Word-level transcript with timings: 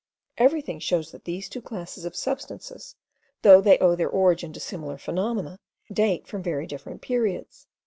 everything 0.39 0.79
shows 0.79 1.11
that 1.11 1.25
these 1.25 1.47
two 1.47 1.61
classes 1.61 2.05
of 2.05 2.15
substances, 2.15 2.95
though 3.43 3.61
they 3.61 3.77
owe 3.77 3.95
their 3.95 4.09
origin 4.09 4.51
to 4.51 4.59
similar 4.59 4.97
phenomena, 4.97 5.59
date 5.93 6.25
from 6.25 6.41
very 6.41 6.65
different 6.65 7.03
periods. 7.03 7.67